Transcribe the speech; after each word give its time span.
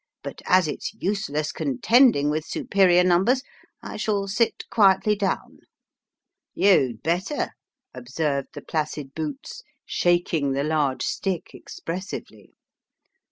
But 0.23 0.41
as 0.47 0.67
it's 0.67 0.95
useless 0.95 1.51
contending 1.51 2.31
with 2.31 2.43
superior 2.43 3.03
numbers, 3.03 3.43
I 3.83 3.97
shall 3.97 4.27
sit 4.27 4.67
quietly 4.71 5.15
down."" 5.15 5.59
You'd 6.55 7.03
better," 7.03 7.51
observed 7.93 8.47
the 8.55 8.63
placid 8.63 9.13
boots, 9.13 9.61
shaking 9.85 10.53
the 10.53 10.63
large 10.63 11.03
stick 11.03 11.51
expressively. 11.53 12.55